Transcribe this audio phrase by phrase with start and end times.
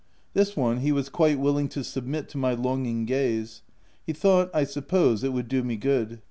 [0.33, 3.61] This one he was quite willing to submit to my longing gaze:
[4.07, 6.19] he thought, I sup pose, it would do me good.